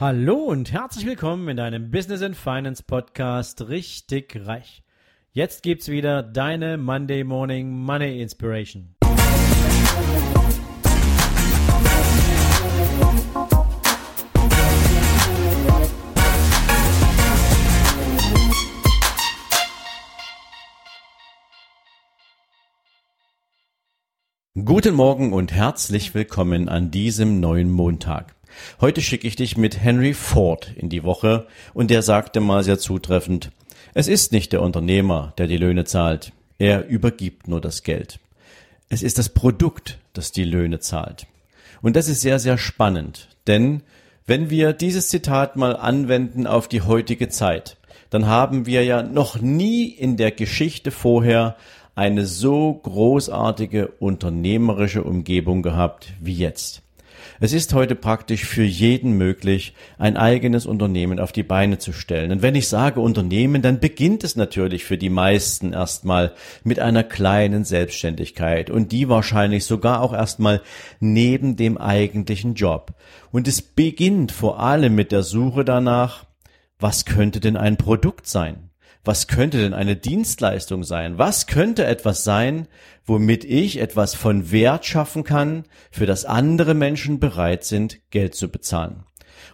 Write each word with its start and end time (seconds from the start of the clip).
Hallo 0.00 0.44
und 0.44 0.72
herzlich 0.72 1.04
willkommen 1.04 1.46
in 1.50 1.58
deinem 1.58 1.90
Business 1.90 2.22
and 2.22 2.34
Finance 2.34 2.82
Podcast 2.82 3.68
Richtig 3.68 4.34
Reich. 4.46 4.82
Jetzt 5.32 5.62
gibt's 5.62 5.88
wieder 5.88 6.22
deine 6.22 6.78
Monday 6.78 7.22
Morning 7.22 7.70
Money 7.70 8.22
Inspiration. 8.22 8.96
Guten 24.64 24.94
Morgen 24.94 25.34
und 25.34 25.52
herzlich 25.52 26.14
willkommen 26.14 26.70
an 26.70 26.90
diesem 26.90 27.38
neuen 27.40 27.70
Montag. 27.70 28.39
Heute 28.80 29.00
schicke 29.00 29.26
ich 29.26 29.36
dich 29.36 29.56
mit 29.56 29.82
Henry 29.82 30.14
Ford 30.14 30.72
in 30.76 30.88
die 30.88 31.04
Woche 31.04 31.46
und 31.74 31.90
der 31.90 32.02
sagte 32.02 32.40
mal 32.40 32.64
sehr 32.64 32.78
zutreffend, 32.78 33.50
es 33.94 34.08
ist 34.08 34.32
nicht 34.32 34.52
der 34.52 34.62
Unternehmer, 34.62 35.32
der 35.38 35.46
die 35.46 35.56
Löhne 35.56 35.84
zahlt, 35.84 36.32
er 36.58 36.86
übergibt 36.86 37.48
nur 37.48 37.60
das 37.60 37.82
Geld. 37.82 38.20
Es 38.88 39.02
ist 39.02 39.18
das 39.18 39.28
Produkt, 39.28 39.98
das 40.12 40.32
die 40.32 40.44
Löhne 40.44 40.80
zahlt. 40.80 41.26
Und 41.82 41.96
das 41.96 42.08
ist 42.08 42.20
sehr, 42.20 42.38
sehr 42.38 42.58
spannend, 42.58 43.28
denn 43.46 43.82
wenn 44.26 44.50
wir 44.50 44.72
dieses 44.72 45.08
Zitat 45.08 45.56
mal 45.56 45.74
anwenden 45.74 46.46
auf 46.46 46.68
die 46.68 46.82
heutige 46.82 47.28
Zeit, 47.30 47.78
dann 48.10 48.26
haben 48.26 48.66
wir 48.66 48.84
ja 48.84 49.02
noch 49.02 49.40
nie 49.40 49.86
in 49.86 50.16
der 50.16 50.30
Geschichte 50.30 50.90
vorher 50.90 51.56
eine 51.94 52.26
so 52.26 52.74
großartige 52.74 53.88
unternehmerische 53.98 55.02
Umgebung 55.02 55.62
gehabt 55.62 56.12
wie 56.20 56.34
jetzt. 56.34 56.82
Es 57.40 57.52
ist 57.52 57.74
heute 57.74 57.94
praktisch 57.94 58.44
für 58.44 58.62
jeden 58.62 59.12
möglich, 59.12 59.74
ein 59.98 60.16
eigenes 60.16 60.66
Unternehmen 60.66 61.20
auf 61.20 61.32
die 61.32 61.42
Beine 61.42 61.78
zu 61.78 61.92
stellen. 61.92 62.32
Und 62.32 62.42
wenn 62.42 62.54
ich 62.54 62.68
sage 62.68 63.00
Unternehmen, 63.00 63.62
dann 63.62 63.80
beginnt 63.80 64.24
es 64.24 64.36
natürlich 64.36 64.84
für 64.84 64.98
die 64.98 65.10
meisten 65.10 65.72
erstmal 65.72 66.32
mit 66.64 66.78
einer 66.78 67.04
kleinen 67.04 67.64
Selbstständigkeit 67.64 68.70
und 68.70 68.92
die 68.92 69.08
wahrscheinlich 69.08 69.64
sogar 69.64 70.00
auch 70.00 70.12
erstmal 70.12 70.62
neben 71.00 71.56
dem 71.56 71.78
eigentlichen 71.78 72.54
Job. 72.54 72.94
Und 73.32 73.48
es 73.48 73.62
beginnt 73.62 74.32
vor 74.32 74.60
allem 74.60 74.94
mit 74.94 75.12
der 75.12 75.22
Suche 75.22 75.64
danach, 75.64 76.24
was 76.78 77.04
könnte 77.04 77.40
denn 77.40 77.56
ein 77.56 77.76
Produkt 77.76 78.26
sein? 78.26 78.69
Was 79.04 79.26
könnte 79.26 79.58
denn 79.58 79.72
eine 79.74 79.96
Dienstleistung 79.96 80.84
sein? 80.84 81.16
Was 81.18 81.46
könnte 81.46 81.86
etwas 81.86 82.22
sein, 82.24 82.68
womit 83.04 83.44
ich 83.44 83.78
etwas 83.78 84.14
von 84.14 84.50
Wert 84.50 84.84
schaffen 84.84 85.24
kann, 85.24 85.64
für 85.90 86.06
das 86.06 86.24
andere 86.24 86.74
Menschen 86.74 87.18
bereit 87.18 87.64
sind, 87.64 88.00
Geld 88.10 88.34
zu 88.34 88.50
bezahlen? 88.50 89.04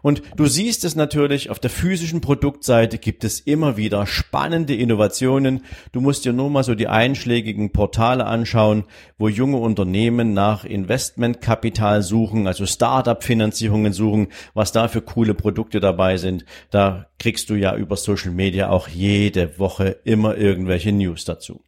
Und 0.03 0.23
du 0.37 0.47
siehst 0.47 0.85
es 0.85 0.97
natürlich, 0.97 1.51
auf 1.51 1.59
der 1.59 1.71
physischen 1.71 2.21
Produktseite 2.21 2.99
gibt 2.99 3.25
es 3.25 3.41
immer 3.41 3.77
wieder 3.77 4.07
spannende 4.07 4.75
Innovationen. 4.75 5.65
Du 5.93 6.01
musst 6.01 6.25
dir 6.25 6.33
nur 6.33 6.51
mal 6.51 6.65
so 6.65 6.75
die 6.75 6.89
einschlägigen 6.89 7.73
Portale 7.73 8.27
anschauen, 8.27 8.85
wo 9.19 9.29
junge 9.29 9.59
Unternehmen 9.59 10.35
nach 10.35 10.65
Investmentkapital 10.65 12.03
suchen, 12.03 12.47
also 12.47 12.67
Startup-Finanzierungen 12.67 13.93
suchen, 13.93 14.29
was 14.55 14.73
da 14.73 14.89
für 14.89 15.03
coole 15.03 15.35
Produkte 15.35 15.81
dabei 15.81 16.17
sind. 16.17 16.45
Da 16.71 17.07
kriegst 17.19 17.51
du 17.51 17.55
ja 17.55 17.75
über 17.77 17.97
Social 17.97 18.33
Media 18.33 18.71
auch 18.71 18.89
jede 18.89 19.59
Woche 19.59 19.99
immer 20.05 20.37
irgendwelche 20.37 20.93
News 20.93 21.25
dazu. 21.25 21.63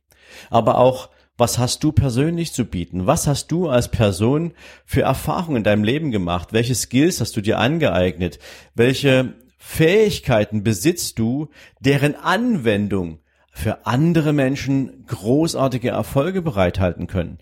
Aber 0.51 0.79
auch 0.79 1.11
was 1.39 1.57
hast 1.57 1.85
du 1.85 1.93
persönlich 1.93 2.53
zu 2.53 2.65
bieten? 2.65 3.07
Was 3.07 3.29
hast 3.29 3.53
du 3.53 3.69
als 3.69 3.91
Person 3.91 4.53
für 4.85 5.03
Erfahrungen 5.03 5.59
in 5.59 5.65
deinem 5.65 5.85
Leben 5.85 6.11
gemacht? 6.11 6.53
Welche 6.53 6.75
Skills 6.75 7.21
hast 7.21 7.37
du 7.37 7.41
dir 7.41 7.59
angeeignet? 7.59 8.41
Welche 8.75 9.35
Fähigkeiten 9.57 10.65
besitzt 10.65 11.19
du, 11.19 11.49
deren 11.79 12.17
Anwendung 12.17 13.21
für 13.53 13.87
andere 13.87 14.33
Menschen 14.33 15.05
großartige 15.07 15.91
Erfolge 15.91 16.43
bereithalten 16.43 17.07
können? 17.07 17.39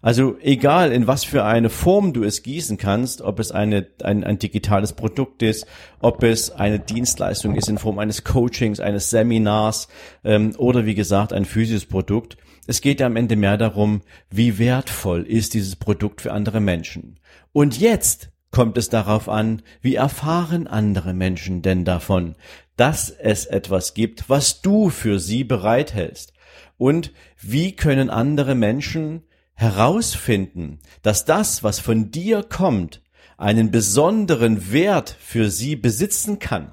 Also 0.00 0.36
egal, 0.40 0.92
in 0.92 1.06
was 1.06 1.24
für 1.24 1.44
eine 1.44 1.70
Form 1.70 2.12
du 2.12 2.22
es 2.22 2.42
gießen 2.42 2.78
kannst, 2.78 3.20
ob 3.20 3.40
es 3.40 3.50
eine, 3.50 3.86
ein, 4.02 4.22
ein 4.22 4.38
digitales 4.38 4.92
Produkt 4.92 5.42
ist, 5.42 5.66
ob 6.00 6.22
es 6.22 6.50
eine 6.50 6.78
Dienstleistung 6.78 7.56
ist 7.56 7.68
in 7.68 7.78
Form 7.78 7.98
eines 7.98 8.22
Coachings, 8.24 8.80
eines 8.80 9.10
Seminars 9.10 9.88
ähm, 10.24 10.54
oder 10.56 10.86
wie 10.86 10.94
gesagt 10.94 11.32
ein 11.32 11.44
physisches 11.44 11.86
Produkt, 11.86 12.36
es 12.68 12.82
geht 12.82 13.00
ja 13.00 13.06
am 13.06 13.16
Ende 13.16 13.34
mehr 13.34 13.56
darum, 13.56 14.02
wie 14.30 14.58
wertvoll 14.58 15.22
ist 15.22 15.54
dieses 15.54 15.74
Produkt 15.74 16.20
für 16.20 16.32
andere 16.32 16.60
Menschen. 16.60 17.18
Und 17.52 17.80
jetzt 17.80 18.28
kommt 18.50 18.76
es 18.76 18.90
darauf 18.90 19.28
an, 19.28 19.62
wie 19.80 19.94
erfahren 19.94 20.66
andere 20.66 21.14
Menschen 21.14 21.62
denn 21.62 21.84
davon, 21.84 22.34
dass 22.76 23.10
es 23.10 23.46
etwas 23.46 23.94
gibt, 23.94 24.28
was 24.28 24.60
du 24.60 24.90
für 24.90 25.18
sie 25.18 25.44
bereithältst. 25.44 26.34
Und 26.76 27.12
wie 27.40 27.72
können 27.72 28.10
andere 28.10 28.54
Menschen 28.54 29.22
herausfinden, 29.58 30.78
dass 31.02 31.24
das, 31.24 31.64
was 31.64 31.80
von 31.80 32.12
dir 32.12 32.44
kommt, 32.44 33.02
einen 33.36 33.72
besonderen 33.72 34.70
Wert 34.70 35.16
für 35.18 35.50
sie 35.50 35.74
besitzen 35.74 36.38
kann. 36.38 36.70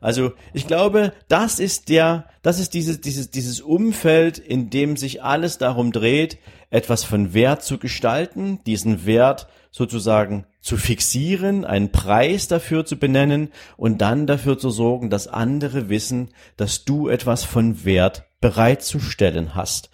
Also 0.00 0.32
ich 0.52 0.68
glaube, 0.68 1.12
das 1.26 1.58
ist 1.58 1.88
der, 1.88 2.26
das 2.42 2.60
ist 2.60 2.74
dieses, 2.74 3.00
dieses, 3.00 3.30
dieses 3.30 3.60
Umfeld, 3.60 4.38
in 4.38 4.70
dem 4.70 4.96
sich 4.96 5.24
alles 5.24 5.58
darum 5.58 5.90
dreht, 5.90 6.38
etwas 6.70 7.02
von 7.02 7.34
Wert 7.34 7.64
zu 7.64 7.78
gestalten, 7.78 8.60
diesen 8.64 9.06
Wert 9.06 9.48
sozusagen 9.72 10.46
zu 10.60 10.76
fixieren, 10.76 11.64
einen 11.64 11.90
Preis 11.90 12.46
dafür 12.46 12.86
zu 12.86 12.96
benennen 12.96 13.48
und 13.76 14.00
dann 14.02 14.28
dafür 14.28 14.56
zu 14.56 14.70
sorgen, 14.70 15.10
dass 15.10 15.26
andere 15.26 15.88
wissen, 15.88 16.30
dass 16.56 16.84
du 16.84 17.08
etwas 17.08 17.42
von 17.42 17.84
Wert 17.84 18.24
bereitzustellen 18.40 19.56
hast. 19.56 19.90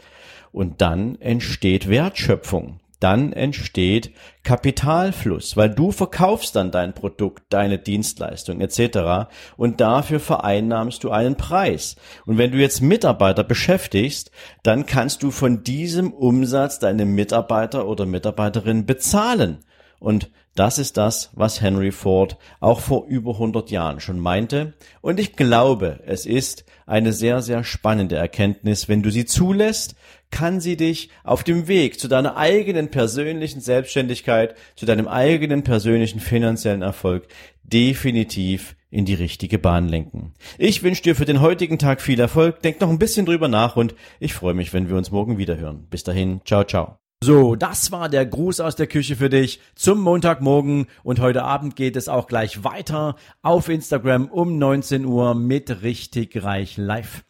Und 0.52 0.80
dann 0.80 1.20
entsteht 1.20 1.88
Wertschöpfung 1.88 2.80
dann 3.00 3.32
entsteht 3.32 4.12
Kapitalfluss, 4.42 5.56
weil 5.56 5.70
du 5.70 5.92
verkaufst 5.92 6.56
dann 6.56 6.70
dein 6.70 6.94
Produkt, 6.94 7.42
deine 7.50 7.78
Dienstleistung 7.78 8.60
etc. 8.60 9.28
und 9.56 9.80
dafür 9.80 10.18
vereinnahmst 10.18 11.04
du 11.04 11.10
einen 11.10 11.36
Preis. 11.36 11.96
Und 12.24 12.38
wenn 12.38 12.52
du 12.52 12.58
jetzt 12.58 12.80
Mitarbeiter 12.80 13.44
beschäftigst, 13.44 14.30
dann 14.62 14.86
kannst 14.86 15.22
du 15.22 15.30
von 15.30 15.62
diesem 15.62 16.12
Umsatz 16.12 16.78
deine 16.78 17.04
Mitarbeiter 17.04 17.86
oder 17.86 18.06
Mitarbeiterin 18.06 18.86
bezahlen. 18.86 19.58
Und 19.98 20.30
das 20.58 20.78
ist 20.78 20.96
das, 20.96 21.30
was 21.34 21.60
Henry 21.60 21.92
Ford 21.92 22.36
auch 22.60 22.80
vor 22.80 23.06
über 23.06 23.32
100 23.32 23.70
Jahren 23.70 24.00
schon 24.00 24.18
meinte. 24.18 24.74
Und 25.00 25.20
ich 25.20 25.36
glaube, 25.36 26.00
es 26.06 26.26
ist 26.26 26.64
eine 26.86 27.12
sehr, 27.12 27.42
sehr 27.42 27.64
spannende 27.64 28.16
Erkenntnis. 28.16 28.88
Wenn 28.88 29.02
du 29.02 29.10
sie 29.10 29.24
zulässt, 29.24 29.94
kann 30.30 30.60
sie 30.60 30.76
dich 30.76 31.10
auf 31.24 31.44
dem 31.44 31.68
Weg 31.68 32.00
zu 32.00 32.08
deiner 32.08 32.36
eigenen 32.36 32.90
persönlichen 32.90 33.60
Selbstständigkeit, 33.60 34.56
zu 34.74 34.86
deinem 34.86 35.08
eigenen 35.08 35.62
persönlichen 35.62 36.20
finanziellen 36.20 36.82
Erfolg 36.82 37.28
definitiv 37.62 38.76
in 38.90 39.04
die 39.04 39.14
richtige 39.14 39.58
Bahn 39.58 39.88
lenken. 39.88 40.32
Ich 40.58 40.82
wünsche 40.82 41.02
dir 41.02 41.14
für 41.14 41.24
den 41.24 41.40
heutigen 41.40 41.78
Tag 41.78 42.00
viel 42.00 42.20
Erfolg. 42.20 42.62
Denk 42.62 42.80
noch 42.80 42.90
ein 42.90 42.98
bisschen 42.98 43.26
drüber 43.26 43.48
nach 43.48 43.76
und 43.76 43.94
ich 44.20 44.34
freue 44.34 44.54
mich, 44.54 44.72
wenn 44.72 44.88
wir 44.88 44.96
uns 44.96 45.10
morgen 45.10 45.38
wieder 45.38 45.56
hören. 45.56 45.86
Bis 45.90 46.04
dahin, 46.04 46.40
ciao, 46.44 46.64
ciao. 46.64 47.05
So, 47.24 47.56
das 47.56 47.90
war 47.92 48.10
der 48.10 48.26
Gruß 48.26 48.60
aus 48.60 48.76
der 48.76 48.86
Küche 48.86 49.16
für 49.16 49.30
dich 49.30 49.60
zum 49.74 50.00
Montagmorgen 50.00 50.86
und 51.02 51.18
heute 51.18 51.44
Abend 51.44 51.74
geht 51.74 51.96
es 51.96 52.08
auch 52.08 52.26
gleich 52.26 52.62
weiter 52.62 53.16
auf 53.40 53.70
Instagram 53.70 54.26
um 54.26 54.58
19 54.58 55.06
Uhr 55.06 55.34
mit 55.34 55.82
richtig 55.82 56.42
reich 56.44 56.76
live. 56.76 57.24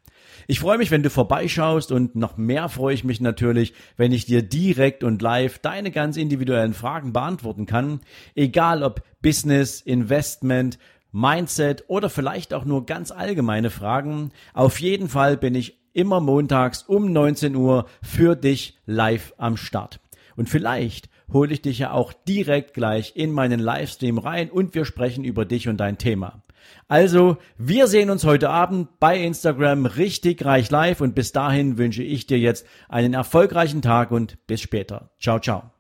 Ich 0.49 0.59
freue 0.59 0.79
mich, 0.79 0.91
wenn 0.91 1.05
du 1.05 1.09
vorbeischaust 1.09 1.93
und 1.93 2.17
noch 2.17 2.37
mehr 2.37 2.69
freue 2.69 2.95
ich 2.95 3.05
mich 3.05 3.21
natürlich, 3.21 3.75
wenn 3.97 4.11
ich 4.11 4.27
dir 4.27 4.43
direkt 4.43 5.05
und 5.05 5.23
live 5.23 5.61
deine 5.61 5.93
ganz 5.93 6.17
individuellen 6.17 6.75
Fragen 6.75 7.13
beantworten 7.13 7.67
kann, 7.67 8.01
egal 8.35 8.83
ob 8.83 9.03
Business, 9.23 9.81
Investment, 9.81 10.81
Mindset 11.13 11.85
oder 11.87 12.11
vielleicht 12.11 12.55
auch 12.55 12.65
nur 12.65 12.87
ganz 12.87 13.13
allgemeine 13.13 13.71
Fragen. 13.71 14.33
Auf 14.53 14.81
jeden 14.81 15.09
Fall 15.09 15.37
bin 15.37 15.55
ich 15.55 15.86
immer 15.97 16.21
montags 16.21 16.83
um 16.83 17.13
19 17.13 17.57
Uhr 17.57 17.87
für 18.03 18.37
dich 18.37 18.79
live 18.87 19.35
am 19.39 19.57
Start. 19.57 20.01
Und 20.37 20.49
vielleicht 20.49 21.09
hole 21.33 21.53
ich 21.53 21.63
dich 21.63 21.79
ja 21.79 21.93
auch 21.93 22.13
direkt 22.13 22.75
gleich 22.75 23.15
in 23.17 23.33
meinen 23.33 23.59
Livestream 23.59 24.19
rein 24.19 24.51
und 24.51 24.75
wir 24.75 24.85
sprechen 24.85 25.25
über 25.25 25.45
dich 25.45 25.69
und 25.69 25.79
dein 25.79 25.99
Thema. 25.99 26.43
Also, 26.89 27.39
wir 27.59 27.87
sehen 27.87 28.11
uns 28.11 28.25
heute 28.25 28.51
Abend 28.51 29.01
bei 29.01 29.19
Instagram 29.19 29.87
richtig 29.87 30.45
reich 30.45 30.71
live 30.71 31.01
und 31.01 31.15
bis 31.15 31.33
dahin 31.33 31.79
wünsche 31.79 32.03
ich 32.03 32.27
dir 32.27 32.39
jetzt 32.39 32.67
einen 32.89 33.15
erfolgreichen 33.15 33.83
Tag 33.83 34.11
und 34.11 34.47
bis 34.47 34.61
später. 34.61 35.11
Ciao, 35.19 35.39
ciao. 35.39 35.71